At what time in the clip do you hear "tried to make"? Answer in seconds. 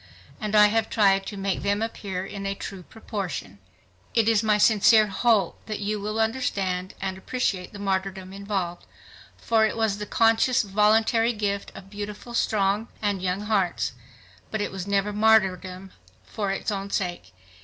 0.89-1.61